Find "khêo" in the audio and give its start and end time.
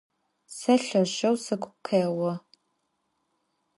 1.85-2.31